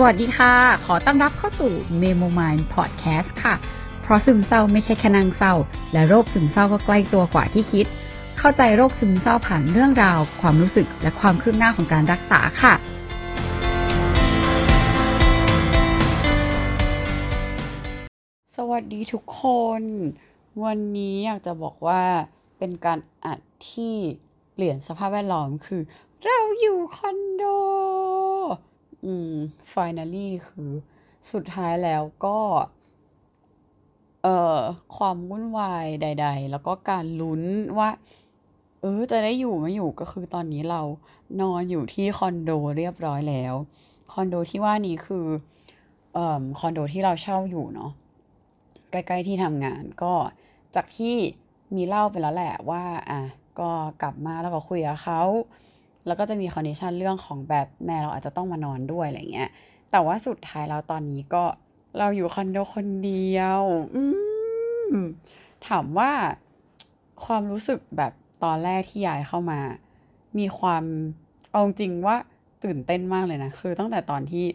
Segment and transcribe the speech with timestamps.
[0.00, 0.54] สวัสดีค่ะ
[0.86, 3.54] ขอต้อนรับเข้าสู่ Memo Mind Podcast ค่ะ
[4.02, 5.54] เพราะซึมเศร้าไม่ใช่แค่นางเศร้า
[5.92, 7.86] และโรคซึมเศร้าก็ใกล้ตัวกว่าที่คิด
[8.38, 12.74] เข้าใจโรคซึมเศร้าผ่านเรื่องราว ความรู้สึกและความคืบหน้าของการรักษาค่ะ
[18.56, 19.44] สวัสดีทุกค
[19.80, 19.82] น
[20.64, 22.02] วันนี้อยากจะบอกว่า
[22.58, 23.40] เป็นการอัด
[23.70, 23.94] ที่
[24.52, 25.82] เปลี่ยนสภาพแวดล้อมคือ
[26.24, 27.44] เราอยู่คอนโด
[29.04, 29.32] อืม
[29.72, 30.72] finally คือ
[31.32, 32.38] สุดท้ายแล้วก็
[34.22, 34.58] เอ่อ
[34.96, 37.42] ความวุ่นวายใด ๆ แล้วก็การลุ้น
[37.78, 37.90] ว่า
[38.80, 40.82] เออ จะได้อยู่ไม่อยู่ก็คือตอนนี้เรา
[41.40, 43.54] นอนอยู่ที่คอนโดเรียบร้อยแล้ว
[44.12, 45.26] คอนโดที่ว่านี้คือ
[46.14, 47.90] เอ่อ คอนโดที่เราเช่าอยู่เนาะ
[48.90, 50.14] ใกล้ๆที่ทำงานก็
[50.74, 51.16] จากที่
[51.74, 53.20] มีเล่าไปแล้วแหละว่า อะ
[53.60, 53.70] ก็
[54.02, 55.22] กลับมาแล้วก็คุยกับเขา
[56.06, 59.50] แล้วก็จะมี condition เรื่องของแบบแม่เราอาจจะต้องมานอนด้วยอะไรเงี้ย
[59.90, 61.44] แต่ว่าสุดท้ายแล้วตอนนี้ก็
[61.98, 63.62] เราอยู่คอนโดคนเดียว
[63.94, 64.02] อื
[64.92, 64.96] ม
[65.68, 66.10] ถามว่า
[67.24, 68.12] ความรู้สึกแบบ
[68.44, 69.60] ตอนแรกที่ย้ายเข้ามา
[70.38, 70.84] มีความ
[71.52, 72.16] เอาจริงว่า
[72.64, 74.46] ตื่นเต้นมากเลยนะ คือตั้งแต่ตอนที่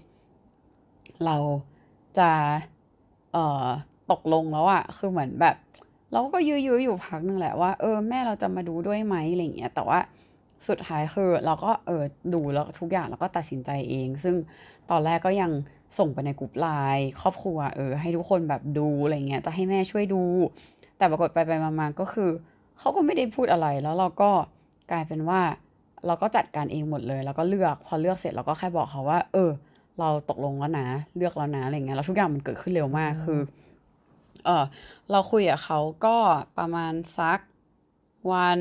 [1.25, 1.37] เรา
[2.19, 2.31] จะ
[3.33, 3.65] เอ่อ
[4.11, 5.55] ตกลงแล้วอะคือเหมือนแบบ
[6.11, 9.99] เราก็ยื้อๆอยู่พักหนึ่งแหละว่าเออแม่เราจะมาดูด้วยไหมอะไรเงี้ย แต่ว่า
[10.67, 14.35] สุดท้ายคือเราก็เออดูแล้วทุกอย่างเราก็ตัดสินใจเอง ซึ่ง
[14.91, 15.51] ตอนแรกก็ยัง
[15.99, 20.23] ส่งไปในกลุ่มไลน์ครอบครัวเออให้ทุกคนแบบดูอะไรเงี้ยจะให้แม่ช่วยดู
[20.97, 22.29] แต่ปรากฏไปไปมาๆก็คือ
[22.79, 24.31] เขาก็ไม่ได้พูดอะไรแล้วเราก็
[24.91, 25.41] กลายเป็นว่า
[26.07, 29.51] เราก็จัดการเองหมดเลย แล้วก็เลือกพอเลือกเสร็จเราก็แค่บอกเขาว่า เออ
[29.99, 33.39] เราตกลงแล้วนะ เลือกแล้วนะอะไรเงี้ยแล้วทุกอย่างมันเกิดขึ้นเร็วมากคือ
[34.45, 34.63] เออ
[35.11, 36.15] เราคุยกับเขาก็
[36.57, 37.39] ประมาณสัก
[38.31, 38.59] วัน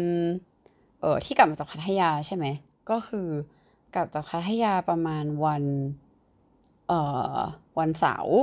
[1.02, 2.46] เออที่กลับมาจากพัทยาใช่ไหม
[2.90, 3.28] ก็คือ
[3.94, 5.64] กลับจากพัทยาประมาณวัน
[6.88, 7.00] เอ่
[7.36, 7.38] อ
[7.78, 8.36] วันเสาร์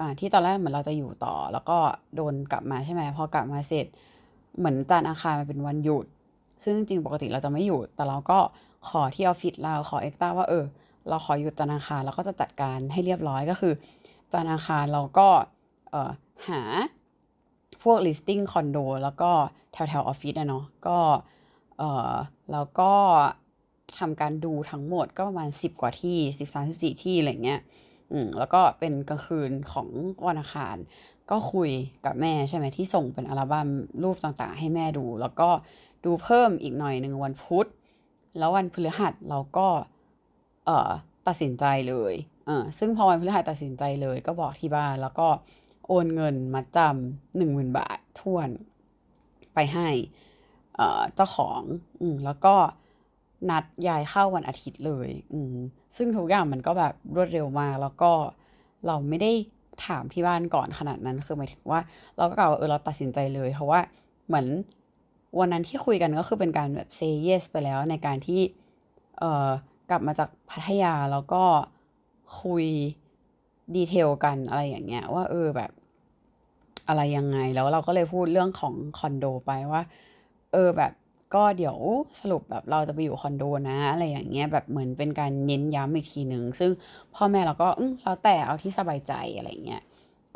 [0.00, 1.78] อ่าที่ตอนแรกเหมือนเราจะอยู่ต่อ แล้วก็
[2.16, 3.86] โดนกลับมาใช่ไหมพอกลับมาเสร็จ
[4.58, 6.04] เหมือนจันทร์อังคารมันเป็นวันหยุด
[6.64, 8.38] ซึ่งจริงปกติเราจะไม่หยุด แต่เราก็
[8.88, 10.64] ขอที่ออฟฟิศเราขอเอ็กต้าว่าเออ
[11.08, 13.72] เราขอหยุดจันทร์อังคารเราก็จะจัดการให้เรียบร้อยก็คือ
[14.32, 15.28] จันทร์อังคารเราก็
[15.90, 16.10] เอ่อ
[16.48, 16.62] หา
[17.82, 19.30] พวก listing คอนโดแล้วก็
[19.72, 20.98] แถวๆออฟฟิศอะเนาะก็
[21.78, 22.12] เอ่อ
[22.52, 22.92] แล้วก็
[23.98, 26.18] ทำการดูทั้งหมดก็ประมาณ 10 กว่าที่
[26.96, 27.60] 13-14 ที่อะไรเงี้ย
[28.12, 29.88] อืมแล้วก็เป็นกลางคืนของ
[30.26, 30.76] วันอังคาร
[31.30, 31.70] ก็คุย
[32.04, 33.68] กับแม่ใช่ไหมที่ส่งเป็นอัลบั้ม
[34.02, 35.48] รูปต่างๆ ให้แม่ดู แล้วก็
[36.04, 37.66] ดูเพิ่มอีกหน่อยหนึ่งวันพุธ
[38.38, 39.68] แล้ววันพฤหัสเราก็
[40.66, 40.90] เอ่อ
[41.26, 42.14] ตัดสินใจเลย
[42.46, 45.28] เออซึ่งพอวันพฤหัสตัดสินใจเลยก็บอกที่บ้าน แล้วก็
[45.88, 48.48] โอนเงินมัดจำ10,000บาทถ้วน
[49.54, 49.88] ไปให้
[51.14, 51.60] เจ้าของ
[52.00, 52.54] อืแล้วก็
[53.50, 55.38] นัดย้ายเข้าวันอาทิตย์เลยอื
[55.96, 58.10] ซึ่งทุกอย่างมันก็แบบรวดเร็วมาก แล้วก็
[58.86, 59.32] เราไม่ได้
[59.86, 61.80] ถามที่บ้านก่อนขนาดนั้นคือหมายถึงว่า
[62.16, 63.80] เราก็กล่าวเออเราตัดสินใจเลย เพราะว่า
[64.26, 64.46] เหมือน
[65.38, 68.40] วันนั้นที่คุยกันก็คือเป็นการแบบ say yes ไปแล้วในการที่
[69.18, 69.48] เอ่อ
[69.90, 71.42] กลับมาจากพัทยาแล้วก็
[72.40, 72.66] คุย
[73.76, 75.70] detail กันอะไรอย่างเงี้ยว่าเออแบบ
[76.88, 79.82] อะไรยังไงแล้วเราก็เลยพูดเรื่องของคอนโดไปว่า
[80.52, 80.92] เออแบบ
[81.34, 81.76] ก็เดี๋ยว
[82.20, 86.70] สรุปแบบเราจะไปอยู่คอนโดนะอะไรอย่างเงี้ยแบบเหมือนเป็นการเน้นย้ำอีกทีหนึ่งซึ่ง
[87.14, 89.82] พ่อแม่เราก็อืมแล้วแต่เอาที่สบายใจอะไรเงี้ย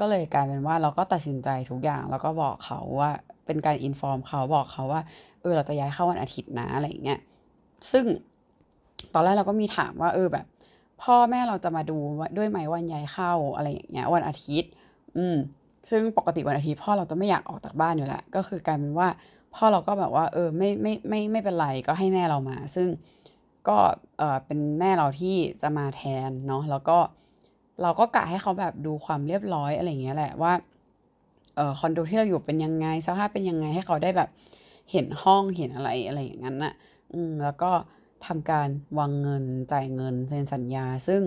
[0.00, 3.10] ก็เลยกลายเป็นว่าเราก็ตัดสินใจทุกอย่าง แล้วก็บอกเขาว่า
[3.47, 5.03] เป็นการ inform เขาบอกเขาว่า
[5.41, 7.19] เออเราจะย้ายเข้าวันอาทิตย์นะอะไรเงี้ย
[7.91, 8.04] ซึ่ง
[9.15, 10.47] ตอนแรกเราก็มีถามว่าเออแบบ
[11.03, 11.99] พ่อแม่เราจะมาดู
[12.37, 14.70] ด้วยไหมวันย้ายเข้าอะไรอย่างเงี้ยวันอาทิตย์
[15.16, 15.37] อืม
[15.91, 19.09] ซึ่งปกติวันอาทิตย์พ่อเราจะไม่อยากออกจากบ้านอยู่แล้วก็คือกลายเป็นว่า
[19.55, 22.88] พ่อเราก็แบบว่า เออไม่ไม่ไม่ไม่เป็นไรก็ให้แม่เรามา ซึ่ง
[23.69, 23.77] ก็
[24.19, 26.99] เออเป็นแม่เราที่จะมาแทนเนาะแล้วก็
[27.83, 30.53] เราก็กะให้เขาแบบดูความเรียบร้อยอะไรเงี้ยแหละว่า
[31.56, 34.28] เออคอนโดที่เราอยู่เป็นยังไงสภาพเป็นยังไงให้เขาได้แบบ
[34.93, 36.73] เห็นห้องเห็นอะไรอะไรอย่างงั้นน่ะ
[37.12, 37.70] อืมแล้วก็
[38.26, 38.69] ทำการ
[38.99, 41.23] วางเงินจ่ายเงินเซ็นสัญญา ซึ่ง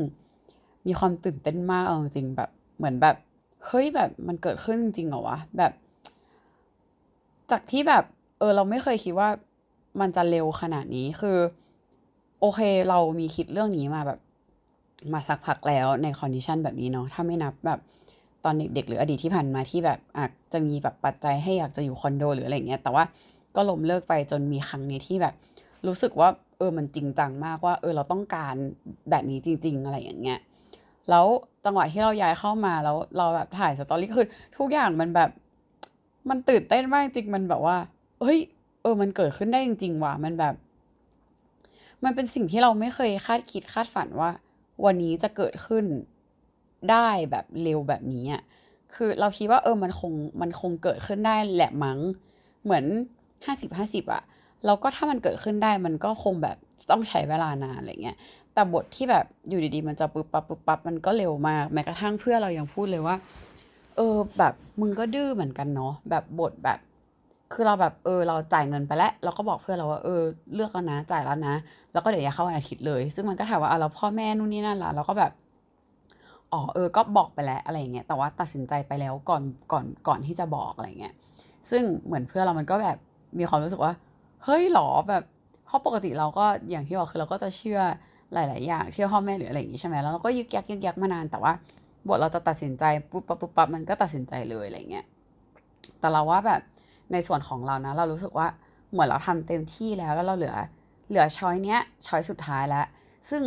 [0.87, 3.15] มีความตื่นเต้นมากเอาจริงแบบเหมือนแบบ
[3.67, 5.71] เฮ้ยแบบมันเกิดขึ้นจริงเหรอวะแบบ
[7.51, 8.03] จากที่แบบ
[8.39, 9.29] เออเราไม่เคยคิดว่า
[9.99, 11.37] มันจะเร็วขนาดนี้คือ
[12.39, 12.59] โอเค
[12.89, 14.19] เรามีคิดเรื่องนี้มาแบบ
[15.13, 17.79] มาสักพักแล้วใน condition แบบนี้เนาะถ้าไม่นับแบบ
[18.43, 23.03] ตอนเด็กๆหรืออดีตที่ผ่านมาที่แบบอาจจะมีแบบปัจจัยให้อยากจะอยู่คอนโดหรืออะไรเงี้ยแต่ว่า
[23.55, 25.33] ก็ล้มเลิกไปจนมีครั้งนี้ที่แบบ
[25.87, 28.55] รู้สึกว่าเออมันจริงจังมากว่า เออเราต้องการ
[29.09, 30.39] แบบนี้จริง ๆ อะไรอย่างเงี้ย
[31.09, 31.25] แล้ว
[31.65, 35.29] จังหวะที่เราย้ายเข้ามาแล้วเราแบบถ่าย story คือทุกอย่างมันแบบ
[36.29, 37.77] มันตื่นเต้นมากจริงมันแบบว่า
[38.21, 38.39] เฮ้ย
[38.81, 40.55] เออ มันเกิดขึ้นได้จริงๆว่ะมันแบบ
[42.03, 44.31] มันเป็นสิ่งที่เราไม่เคยคาดคิดคาดฝันว่า
[44.85, 45.85] วันนี้จะเกิดขึ้น
[46.91, 48.41] ได้แบบเร็วแบบนี้อะ
[48.95, 51.99] คือเราคิดว่าเออมันคงมันคงเกิดขึ้นได้แหละมั้ง
[52.63, 52.85] เหมือน
[53.45, 54.23] ห้าสิบห้าสิบอะ
[54.65, 56.57] แล้วก็ถ้ามันเกิดขึ้นได้มันก็คงแบบ
[56.91, 58.17] ต้องใช้เวลานานอะไรเงี้ย
[58.53, 63.15] แต่บทที่แบบอยู่ดีๆ มันจะปุ๊บปั๊บปุ๊บปั๊บมันก็เร็วมาก แม้กระทั่งเพื่อนเรายังพูดเลยว่า
[63.95, 66.79] เออ แบบมึงก็ดื้อเหมือนกันเนาะแบบบทแบบ
[67.53, 70.21] คือเราแบบเออ เราจ่ายเงินไปแล้วเราก็บอกเพื่อนเราว่าเออ
[70.53, 71.55] เลือกแล้วนะจ่ายแล้วนะ
[71.93, 75.31] แล้วก็เดี๋ยวอย่าเข้าวันอาทิตย์เลย ซึ่งมันก็ถามว่าอะเราพ่อแม่นู่นนี่นั่นล่ะเราก็แบบ
[76.53, 81.13] อ๋อเออก็บอกไปแล้วอะไรเงี้ยแต่ว่าตัดสินใจไปแล้วก่อนก่อนก่อนที่จะบอกอะไรเงี้ย
[81.69, 82.97] ซึ่งเหมือนเพื่อนเรามันก็แบบ
[83.39, 83.93] มีความรู้สึกว่า
[84.43, 85.23] เฮ้ยหรอแบบ
[85.65, 87.79] เพราะปกติเราก็อย่างที่บอกคือเราก็จะเชื่อ
[88.33, 91.53] หลาย ๆ อย่าง เชื่อพ่อแม่หรืออะไรอย่างงี้ใช่ไหมแล้วเราก็ยึกยักยึกยักมานานแต่ว่า
[92.07, 95.05] บทเราจะตัดสินใจปุ๊บปั๊บปุ๊บปั๊บมันก็ตัดสินใจเลยอะไรเงี้ย
[95.99, 96.61] แต่เราว่าแบบ
[97.11, 98.47] ในส่วนของเรานะ เรารู้สึกว่า
[98.91, 100.55] เหมือนเราทำเต็มที่แล้วแล้วเราเหลือ
[101.09, 102.85] เหลือช้อยเนี้ยช้อยสุดท้ายแล้ว
[103.29, 103.43] ซึ่ง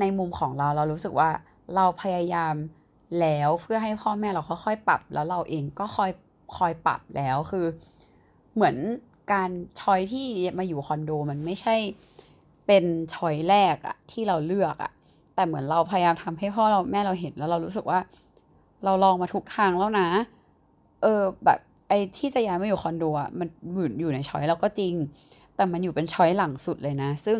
[0.00, 1.30] ในมุมของเราเรารู้สึกว่า
[1.74, 2.54] เราพยายาม
[3.20, 6.10] แล้วเพื่อให้พ่อแม่เราค่อยๆปรับ แล้วเราเองก็คอย
[6.56, 7.66] คอยปรับแล้วคือ
[8.54, 8.76] เหมือน
[9.32, 9.50] การ
[9.80, 10.26] ชอยที่
[10.58, 11.76] มาอยู่คอนโดมันไม่ใช่
[12.66, 12.84] เป็น
[13.14, 14.92] ชอยแรกอะที่เราเลือกอะ
[15.38, 18.00] แต่เหมือนเราพยายามทำให้พ่อเราแม่เราเห็นแล้วเรารู้สึกว่า
[18.84, 20.08] เราลองมาทุกทางแล้วนะ
[21.02, 21.58] เออแบบ
[21.88, 24.94] ไอ้ที่จะย้ายมาอยู่คอนโดอะมันอยู่อยู่ในช้อยเราก็จริง
[25.56, 27.38] แต่มันอยู่เป็นช้อยหลังสุดเลยนะ ซึ่ง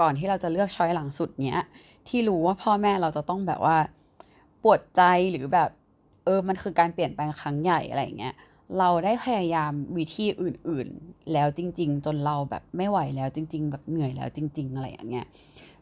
[0.00, 1.62] ก่อนที่เราจะเลือกช้อยหลังสุดเนี้ย
[2.08, 3.76] ที่รู้ว่าพ่อแม่เราจะต้องแบบว่า
[4.62, 5.70] ปวดใจหรือแบบ
[6.24, 8.34] เออมันคือการเปลี่ยนแปลงครั้งใหญ่อะไรเงี้ย
[8.78, 15.26] เราได้พยายามวิธีอื่น ๆ แล้วจริง ๆ จนเราแบบไม่ไหวแล้วจริง ๆ แบบเหนื่อยแล้วจริง ๆ อะไรอย่างเงี้ย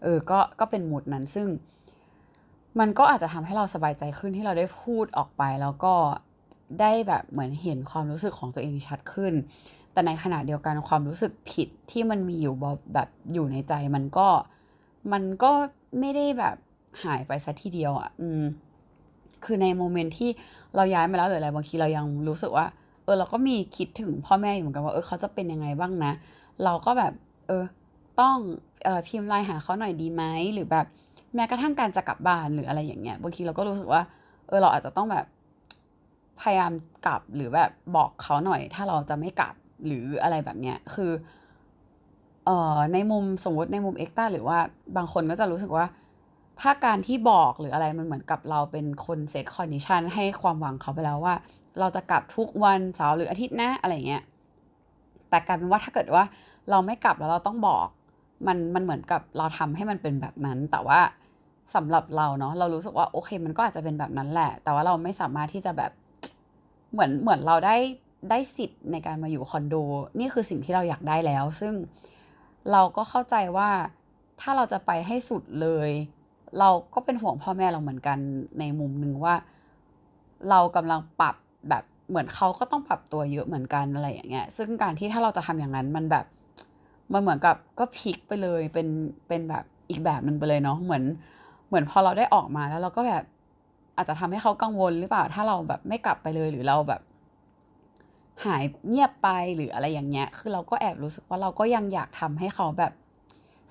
[0.02, 1.49] เออก็ก็เป็นมูดนั้นซึ่ง
[2.81, 5.94] มันก็อาจจะทำให้เราสบายใจขึ้นที่เราได้พูดออกไปแล้วก็
[6.81, 9.32] ได้แบบเหมือนเห็นความรู้สึกของตัวเองชัดขึ้น
[9.93, 12.54] แต่ในขณะเดียวกันความรู้สึกผิดที่มันมีอยู่
[12.94, 14.28] แบบอยู่ในใจมันก็
[15.12, 15.52] มันก็
[16.00, 16.56] ไม่ได้แบบ
[17.05, 18.43] หายไปซะทีเดียวอะ่ะ อืม
[19.44, 20.31] คือในโมเมนต์ที่
[20.76, 22.66] เราย้ายมาแล้วหรืออะไรบางทีเรายังรู้สึกว่า
[23.05, 26.12] เออเราก็มีคิดถึงพ่อแม่อยู่เหมือนกันว่า เออเขาจะเป็นยังไงบ้างนะ
[26.64, 27.12] เราก็แบบ
[27.46, 27.64] เออ
[28.20, 28.37] ต้อง
[28.87, 30.23] ออพิมพ์ไลน์หาเขาหน่อยดีไหม
[30.55, 30.87] หรือแบบ
[31.35, 34.03] แม้กระทั่งการจะกลับบ้านหรืออะไรอย่างเงี้ยบางทีเราก็รู้สึกว่า
[34.49, 35.26] เออเราอาจจะต้องแบบ
[36.41, 36.73] พยายาม
[37.06, 39.55] กลับหรือแบบบอกเขาหน่อย ถ้าเราจะไม่กลับ
[39.87, 41.12] หรืออะไรแบบเนี้ยคือ
[42.47, 44.58] เอ่อในมุมสมมติในมุมเอ็กต้าหรือว่า
[44.97, 45.87] บางคนก็จะรู้สึกว่า
[46.61, 51.35] ถ้าการที่บอกหรืออะไรมันเหมือนกับเราเป็นคน set condition ให้ความหวังเขาไปแล้วว่า
[51.81, 54.23] เราจะกลับทุกวันเสาร์หรืออาทิตย์นะอะไรเงี้ย
[55.29, 56.25] แต่กลายเป็นว่าถ้าเกิดว่า
[56.70, 57.87] เราไม่กลับแล้วเราต้องบอก
[58.47, 61.00] มันมันเหมือนกับเราทำให้มันเป็นแบบนั้น แต่ว่า
[61.75, 65.93] สำหรับเราเนาะเรารู้สึกว่าโอเค มันก็อาจจะเป็นแบบนั้นแหละ แต่ว่าเราไม่สามารถที่จะแบบ
[66.93, 67.77] เหมือนเหมือนเราได้
[68.31, 69.75] ได้สิทธิ์ในการมาอยู่คอนโด
[70.19, 71.73] นี่คือสิ่งที่เราอยากได้แล้ว ซึ่ง
[72.73, 73.71] เราก็เข้าใจว่า
[74.41, 75.91] ถ้าเราจะไปให้สุดเลย
[76.59, 78.19] เราก็เป็นห่วงพ่อแม่เราเหมือนกัน
[78.59, 79.35] ในมุมหนึ่งว่า
[80.50, 81.35] เรากำลังปรับ
[81.69, 86.25] แบบเหมือนเขาก็ต้องปรับตัวเยอะเหมือนกันอะไรอย่างเงี้ยซึ่งการที่ถ้าเราจะทำอย่างนั้นมันแบบ
[87.12, 88.88] มันเหมือนกับก็พลิกไปเลยเป็น
[89.29, 91.05] เป็นแบบอีกแบบหนึ่งไปเลยเนาะเหมือน
[91.69, 93.25] เหมือนพอเราได้ออกมาแล้วเราก็แบบ
[93.97, 97.03] อาจจะทำให้เขากังวลหรือเปล่า ถ้าเราแบบไม่กลับไปเลยหรือเราแบบ
[98.44, 102.93] หายเงียบไปหรืออะไรอย่างเงี้ย คือเราก็แอบรู้สึกว่าเราก็ยังอยากทำให้เขาแบบ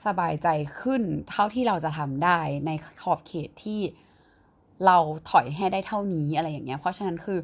[0.05, 0.47] สบายใจ
[0.79, 3.81] ขึ้น เท่าที่เราจะทำได้ในขอบเขตที่
[4.85, 4.97] เรา
[5.29, 7.39] ถอยให้ได้เท่านี้อะไรอย่างเงี้ย เพราะฉะนั้นคือ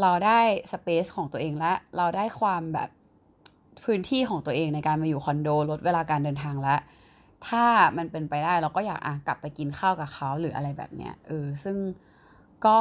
[0.00, 0.40] เราได้
[0.72, 2.90] สเปซของตัวเองและ เราได้ความแบบ
[3.84, 6.80] พื้นที่ของตัวเองในการมาอยู่คอนโดลดเวลาการเดินทางแล้ว
[7.46, 7.64] ถ้า
[7.98, 11.76] มันเป็นไปได้เราก็อยากอะกลับไปกินข้าวกับเขาหรืออะไรแบบเนี้ยเออซึ่ง
[12.66, 12.78] ก็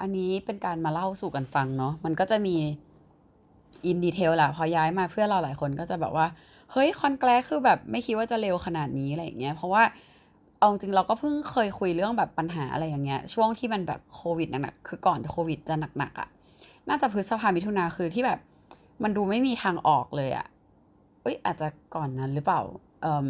[0.00, 2.56] อันนี้เป็นการมาเล่าสู่กันฟังเนาะมันก็จะมี
[3.86, 6.26] อินดีเทลแหละพอย้ายมาเพื่อเราหลายคนก็จะแบบว่า
[6.72, 9.82] เฮ้ยคอนแกรคือแบบไม่คิดว่าจะเร็วขนาดนี้อะไรอย่างเงี้ยเพราะว่า
[10.58, 16.28] เอาจริงเราก็เพิ่งเคยคุยเรื่องแบบปัญหาอะไรอย่างเงี้ย ช่วงที่มันแบบโควิดหนักๆคือก่อนโควิดจะหนักๆอะ่ะ
[16.88, 18.38] น่าจะพฤษภามิถุนาคือที่แบบ
[19.02, 20.46] มันดูไม่มีทางออกเลยอะ
[21.22, 22.60] เอ้ยอาจจะก่อนนั้นหรือเปล่า
[23.02, 23.28] เออ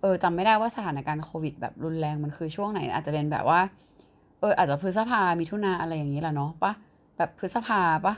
[0.00, 3.60] เออจำไม่ได้ว่าสถานการณ์โควิด แบบรุนแรงมันคือช่วงไหน อาจจะเป็นแบบว่า
[4.40, 6.72] เอออาจจะพฤษภามิถุนาอะไรอย่างนี้แหละเนาะปะ
[7.16, 8.14] แบบพฤษภาปะ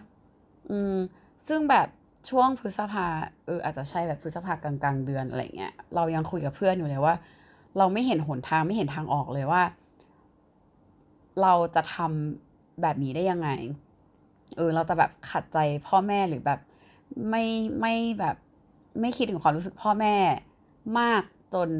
[0.71, 0.97] อืม
[1.49, 1.89] ซึ่งแบบ
[2.31, 3.07] ช่วงพฤษภา
[3.47, 7.15] เอออาจจะใช่แบบพฤษภากลางกลางเดือนอะไรเงี้ยเรายังคุยกับเพื่อนอยู่เลยว่า
[7.79, 9.63] เราไม่เห็นหนทางไม่เห็นทางออกเลยว่า
[11.43, 13.49] เราจะทำแบบนี้ได้ยังไง
[14.57, 16.61] เออเราจะแบบขัดใจพ่อแม่หรือแบบ
[17.31, 17.45] ไม่
[17.81, 18.37] ไม่แบบ
[19.01, 20.15] ไม่คิดถึงความรู้สึกพ่อแม่
[20.99, 21.23] มาก
[21.55, 21.71] จน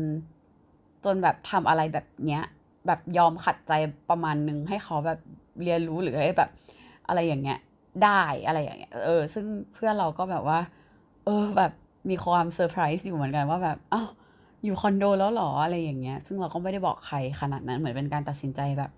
[1.05, 2.43] จนแบบทำอะไรแบบเนี้ย
[2.87, 3.73] แบบยอมขัดใจ
[4.11, 5.19] ประมาณนึงให้เขาแบบ
[5.63, 6.51] เรียนรู้หรือให้แบบ
[7.09, 7.59] อะไรอย่างเงี้ย
[8.05, 10.59] ได้อะไรอย่างเงี้ยเออ ซึ่งเพื่อนเราก็แบบว่า
[11.25, 11.73] เออ แบบ
[12.11, 14.09] มีความเซอร์ไพรส์อยู่เหมือนกันว่าแบบอ้าว
[14.65, 18.91] อยู่คอนโดแล้วหรออะไรอย่างเงี้ย ซึ่งเราก็ไม่ได้บอกใครขนาดนั้นเหมือนเป็นการตัดสินใจแบบ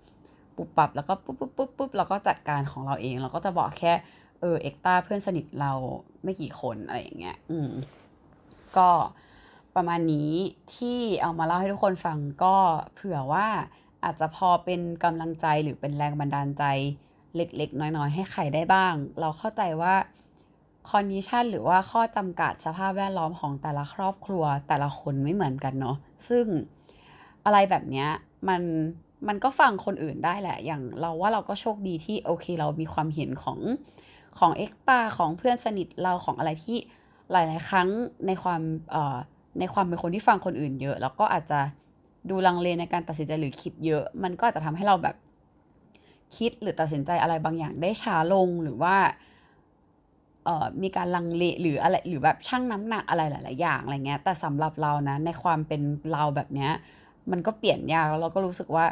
[0.57, 3.93] ปุบปับแล้วก็ปุ๊บปุ๊บปุ๊บปุ๊บเราก็จัดการของเราเอง เราก็จะบอกแค่
[4.41, 5.71] เออเอ็กตาเพื่อนสนิทเรา
[6.23, 7.71] ไม่กี่คนอะไรอย่างเงี้ยอืม
[8.77, 8.89] ก็
[9.75, 10.31] ประมาณนี้
[10.75, 12.55] ที่เอามาเล่าให้ทุกคนฟังก็
[12.93, 13.47] เผื่อว่า
[14.03, 16.63] อาจจะพอเป็นกำลังใจหรือเป็นแรงบันดาลใจ
[17.35, 19.95] เล็กๆ น้อยๆ ให้ใครได้บ้าง เราเข้าใจว่า
[20.89, 25.97] condition หรือว่าข้อจำกัดสภาพแวดล้อมของแต่ละครอบครัวแต่ละคนไม่เหมือนกันเนาะ
[26.27, 26.45] ซึ่ง
[27.45, 28.09] อะไรแบบเนี้ย
[28.49, 28.61] มัน
[29.27, 33.59] มันก็ฟังคนอื่นได้แหละ อย่างเราว่าเราก็โชคดีที่โอเค เรามีความเห็นของ
[34.39, 36.77] ของเอ็กตาของเพื่อนสนิทเราของอะไรที่
[37.31, 37.87] หลาย ๆ ครั้ง
[38.27, 39.17] ในความเอ่อ
[39.59, 41.59] ในความเป็นคนที่ฟังคนอื่นเยอะ แล้วก็อาจจะ
[42.29, 45.15] ดูลังเลในการตัดสินใจหรือคิดเยอะ มันก็อาจจะทำให้เราแบบ
[46.37, 48.95] คิดหรือตัดสินใจอะไรบางอย่างได้ช้าลงหรือว่า
[50.45, 55.81] เอ่อมีการลังเลหรืออะไรหรือแบบชั่งน้ำหนักอะไรหลาย ๆ อย่างอะไรเงี้ยแต่สำหรับเรานะในความเป็น
[56.11, 56.71] เราแบบเนี้ย
[57.31, 58.85] มันก็เปลี่ยนยากแล้วเราก็รู้สึกว่า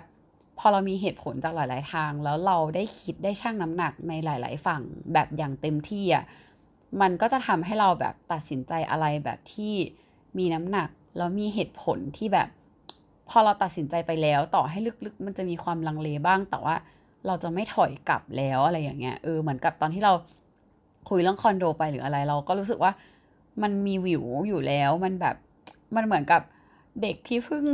[0.58, 4.82] พอเรามีเหตุผลจากหลาย ๆ ทาง แล้วเราได้คิดได้ชั่งน้ำหนักในหลาย ๆ ฝั่ง
[5.14, 6.24] แบบอย่างเต็มที่อะ
[7.02, 9.74] มันก็จะทำให้เราแบบตัดสินใจอะไรแบบที่
[10.38, 12.48] มีน้ำหนักแล้วมีเหตุผลที่แบบ
[13.30, 16.76] พอเราตัดสินใจไปแล้วต่อให้ลึก ๆ มันจะมีความลังเลบ้าง แต่ว่า
[17.28, 20.14] เราจะไม่ถอยกลับแล้วอะไรอย่างเงี้ยเออเหมือนกับตอนที่เรา
[21.10, 22.92] คุยเรื่องคอนโดไปหรืออะไร เราก็รู้สึกว่า
[23.62, 25.36] มันมีวิวอยู่แล้วมันแบบ
[25.96, 26.42] มันเหมือนกับ
[27.02, 27.66] เด็กที่เพิ่ง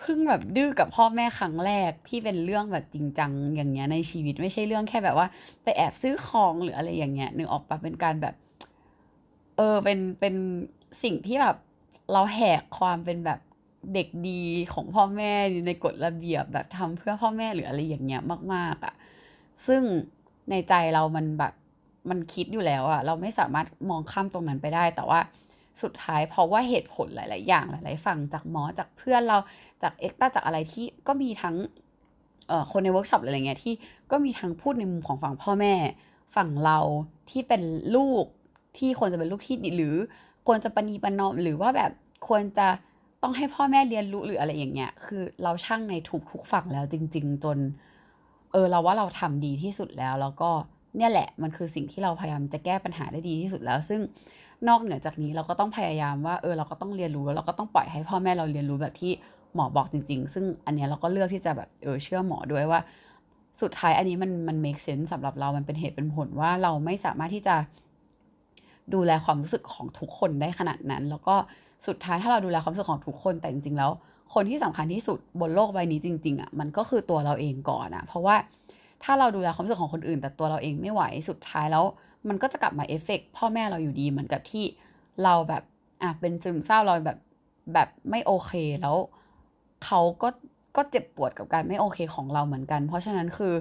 [0.00, 5.26] เพิ่งแบบดื้อกับพ่อแม่ครั้งแรกที่เป็นเรื่องแบบจริงจังอย่างเงี้ยในชีวิตไม่ใช่เรื่องแค่แบบว่า
[5.62, 8.34] ไปแอบซื้อของหรืออะไรอย่างเงี้ยนึกออกปะเป็นการแบบ
[9.56, 10.34] เออเป็นเป็น
[11.02, 11.56] สิ่งที่แบบ
[12.12, 13.40] เราแหกความเป็นแบบ
[13.94, 15.32] เด็กดีของพ่อแม่
[15.66, 18.22] ในกฎระเบียบแบบทำเพื่อพ่อแม่หรืออะไรอย่างเงี้ย
[18.54, 18.94] มาก ๆอะ่ะ
[19.66, 19.82] ซึ่ง
[20.50, 21.54] ในใจเรามันแบบ
[22.10, 25.20] มันคิดอยู่แล้วอะ เราไม่สามารถมองข้ามตรงนั้นไปได้ แต่ว่า
[25.82, 29.38] สุดท้ายเพราะว่าเหตุผลหลาย ๆ อย่างหลาย ๆ ฝั่งจากหมอจากเพื่อนเรา
[29.82, 31.56] จากเอ็กต้าจากอะไรที่ก็มีทั้ง
[32.72, 33.74] คนในเวิร์กช็อปอะไรเงี้ยที่
[34.10, 35.74] ก็มีทั้งพูดในมุมของฝั่งพ่อแม่
[36.36, 36.78] ฝั่งเรา
[37.30, 37.62] ที่เป็น
[37.96, 38.24] ลูก
[38.78, 39.96] ที่ควรจะเป็นลูกที่ดีหรือ
[40.46, 41.90] ควรจะประนีประนอมหรือว่าแบบ
[42.28, 42.68] ควรจะ
[43.22, 47.58] ต้องให้พ่อแม่เรียนรู้หรืออะไรอย่างเงี้ย คือเราชั่งใจถูกทุกฝั่งแล้วจริง ๆ จน
[48.52, 50.50] เออเราว่าเราทำดีที่สุดแล้ว แล้วก็
[50.96, 54.00] เนี่ยแหละมันคือสิ่งที่เราพยายามจะแก้ปัญหาได้ดีที่สุดแล้ว ซึ่ง
[54.68, 59.12] นอกเหนือจากนี้เราก็ต้องพยายามว่าเออเราก็ต้องเรียนรู้แล้วเราก็ต้องปล่อยให้พ่อแม่เราเรียนรู้แบบที่
[59.54, 62.80] หมอบอกจริง ๆ ซึ่งอันเนี้ยเราก็เลือกที่จะแบบเออเชื่อหมอด้วยว่า
[63.62, 67.56] สุดท้ายอันนี้มันมัน make sense สำหรับเรา มันเป็นเหตุเป็นผลว่าเราไม่สามารถที่จะ
[68.94, 71.34] ดูแลความรู้สึกของทุกคนได้ขนาดนั้น แล้วก็
[71.86, 73.90] สุดท้ายถ้าเราดูแลความรู้สึกของทุกคนแต่จริงๆแล้ว
[74.34, 78.36] คนที่สำคัญที่สุดบนโลกใบนี้จริงๆอะมันก็คือตัวเราเองก่อนอะเพราะว่า
[79.04, 81.84] ถ้าเราดูแลความรู้สึกของคนอื่น แต่ตัวเราเองไม่ไหวสุดท้ายแล้ว
[82.28, 84.64] มันก็จะกลับมาเอฟเฟกพ่อแม่เราอยู่ดีเหมือนกับที่
[85.24, 85.62] เราแบบ
[86.02, 87.18] อะเป็นซึมเศร้าเราแบบ
[87.74, 88.96] แบบไม่โอเคแล้ว
[89.84, 90.28] เขาก็
[90.76, 93.54] ก็เจ็บปวดกับการไม่โอเคของเราเหมือนกัน เพราะฉะนั้นคือ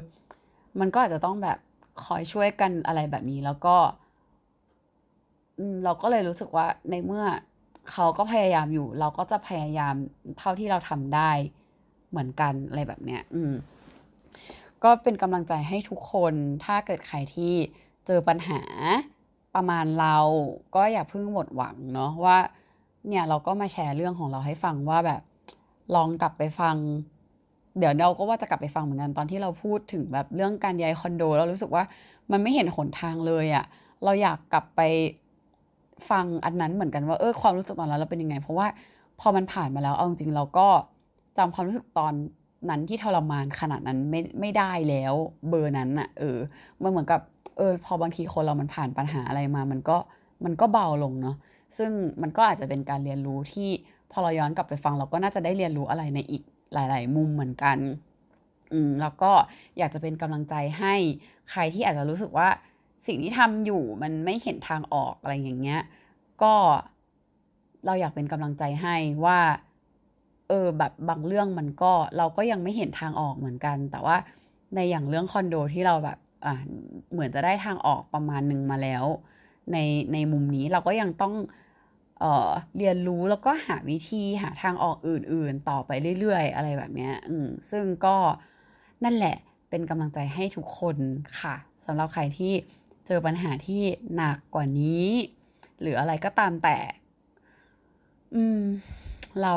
[0.79, 1.57] มันก็อาจจะต้องแบบ
[2.05, 3.75] คอยช่วยกันอะไรแบบนี้แล้วก็
[5.83, 7.25] เราก็เลยรู้สึกว่าในเมื่อ
[7.91, 9.95] เขาก็พยายามอยู่ เราก็จะพยายาม
[10.37, 11.31] เท่าที่เราทำได้
[12.09, 13.53] เหมือนกันอะไรแบบเนี้ย อืม
[14.83, 16.33] ก็เป็นกำลังใจให้ทุกคน
[16.65, 17.53] ถ้าเกิดใครที่
[18.11, 18.61] เจอปัญหา
[19.55, 20.17] ประมาณเรา
[20.75, 22.37] ก็อย่าเพิ่งหมดหวังเนาะว่า
[23.07, 25.21] เนี่ยเราก็มาแชร์เรื่องของเราให้ฟังว่าแบบ
[25.95, 26.75] ลองกลับไปฟัง
[27.79, 31.83] เดี๋ยวเราก็ว่าจะกลับไปฟังเหมือนกันตอนที่เราพูดถึงแบบเรื่องการย้ายคอนโดเรารู้สึกว่า
[32.31, 33.65] มันไม่เห็นหนทางเลยอะ
[34.03, 34.81] เราอยากกลับไป
[36.09, 38.67] ฟังอันนั้นเหมือนกันว่าเออความรู้สึกตอนนั้นเราเป็นยังไง เพราะว่า
[39.19, 40.67] พอมันผ่านมาแล้วเอาจริงเราก็
[41.37, 42.13] จำความรู้สึกตอน
[42.69, 45.13] นั้นที่ทรมานขนาดนั้นไม่ไม่ได้แล้ว
[45.49, 46.37] เบอร์นั้นอะเออ
[46.81, 47.21] มันเหมือนกับ
[47.59, 49.97] เออพอบางทีคนเรามันผ่านปัญหาอะไรมา มันก็
[50.45, 51.35] มันก็เบาลงเนาะ
[51.77, 53.69] ซึ่งมันก็อาจจะเป็นการเรียนรู้ที่
[54.11, 57.77] พอเราย้อนกลับไปฟังเราก็น่าจะได้เรียนรู้อะไรในอีกหลาย ๆ มุมเหมือนกัน
[58.73, 59.31] อืมแล้วก็
[59.77, 60.95] อยากจะเป็นกำลังใจให้
[61.49, 62.49] ใครที่อาจจะรู้สึกว่า
[63.07, 65.81] สิ่งที่ทำอยู่มันไม่เห็นทางออกอะไรอย่างเงี้ย
[66.43, 66.53] ก็
[67.85, 69.39] เราอยากเป็นกำลังใจให้ว่า
[70.49, 74.17] เออแบบบางเรื่องมันก็เราก็ยังไม่เห็นทางออกเหมือนกัน แต่ว่า
[74.75, 76.53] ในอย่างเรื่องคอนโดที่เราแบบ อ่า
[77.11, 79.05] เหมือนจะได้ทางออกประมาณหนึ่งมาแล้ว
[79.71, 79.77] ใน
[80.13, 81.33] ในมุมนี้เราก็ยังต้อง
[82.19, 88.15] เอ่อเรียนรู้แล้วก็หาวิธีหาทางออกอื่นๆ ต่อไปเรื่อยๆ อะไรแบบเนี้ยอืมซึ่งก็
[89.03, 89.35] นั่นแหละ
[89.69, 90.97] เป็นกำลังใจให้ทุกคน
[91.41, 91.55] ค่ะ
[91.85, 92.53] สำหรับใครที่
[93.07, 93.81] เจอปัญหาที่
[94.15, 95.07] หนักกว่านี้
[95.81, 96.77] หรืออะไรก็ตามแต่
[98.35, 98.61] อืม
[99.41, 99.53] เรา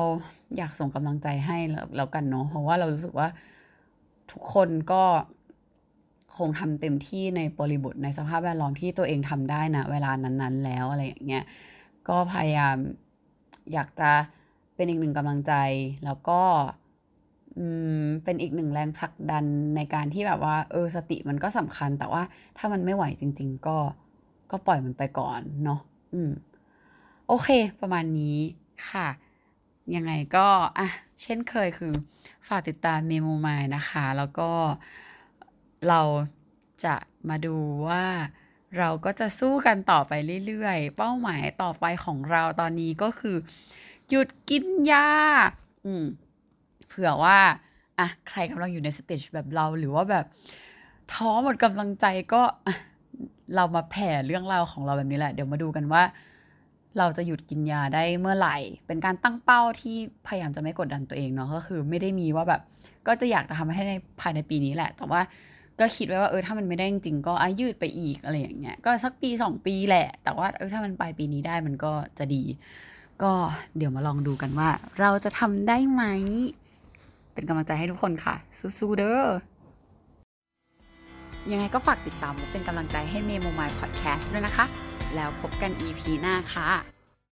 [0.56, 1.58] อยากส่งกำลังใจให้
[1.96, 3.28] แล้วกันเนาะเพราะว่าเรารู้สึกว่า
[4.30, 5.02] ทุกคนก็
[6.38, 11.44] คงทำเต็มที่ในบริบทในสภาพแวดล้อมที่ตัวเองทำได้นะเวลานั้นๆ แล้วอะไรอย่างเงี้ย
[12.08, 12.76] ก็พยายาม
[13.72, 14.10] อยากจะ
[14.74, 15.52] เป็นอีกหนึ่งกำลังใจ
[16.04, 16.40] แล้วก็
[17.58, 17.66] อื
[18.04, 19.44] มเป็นอีกหนึ่งแรงผลักดัน
[19.76, 22.22] ในการที่แบบว่า เออสติมันก็สำคัญ แต่ว่า
[22.58, 23.78] ถ้ามันไม่ไหวจริง ๆ ก็
[24.50, 25.80] ก็ปล่อยมันไปก่อนเนาะ
[26.14, 26.30] อืม
[27.28, 27.48] โอเค
[27.80, 28.38] ประมาณนี้
[28.88, 29.08] ค่ะ
[29.96, 30.46] ยังไงก็
[30.78, 30.88] อะ
[31.22, 31.92] เช่นเคยคือ
[32.48, 34.50] ฝากติดตามเมโมมายนะคะ แล้วก็
[35.88, 36.00] เรา
[36.84, 36.94] จะ
[37.28, 37.56] มาดู
[37.88, 38.04] ว่า
[38.78, 40.12] เราก็จะสู้กันต่อไป
[40.46, 43.36] เรื่อยๆ เป้าหมายต่อไปของเราตอนนี้ก็คือ
[44.10, 45.08] หยุดกินยา
[45.84, 46.04] อืม
[46.86, 47.38] เผื่อว่า
[47.98, 50.24] อะใครกำลังอยู่ใน stage แบบเราหรือว่าแบบ
[51.12, 52.42] ท้อหมดกำลังใจก็
[53.54, 56.02] เรามาแผ่เรื่องราวของเราแบบนี้แหละ เดี๋ยวมาดูกันว่า
[56.98, 59.96] เราจะหยุดกินยาได้เมื่อไหร่ เป็นการตั้งเป้าที่
[60.26, 62.62] พยายามจะไม่กดดันตัวเองเนาะก็คือ ไม่ได้มีว่าแบบ
[63.06, 65.20] ก็จะอยากจะทำให้ในภายในปีนี้แหละ แต่ว่า
[65.81, 72.43] ก็คิดไว้ว่าเออถ้ามันไม่ได้จริงก็อะยืดไปอีกอะไรอย่างเงี้ยก็สักปีสองปีแหละ แต่ว่าเออถ้ามันปลายปีนี้ได้มันก็จะดี
[73.23, 73.33] ก็
[73.76, 76.02] เดี๋ยวมาลองดูกันว่า เราจะทำได้ไหม
[77.33, 78.35] เป็นกำลังใจให้ทุกคนค่ะ
[78.79, 79.26] สู้ๆเด้อ
[81.50, 84.64] ยังไงก็ฝากติดตามและเป็นกำลังใจให้เมโมมายพอดแคสต์ด้วยนะคะ
[85.14, 86.91] แล้วพบกัน EP หน้าค่ะ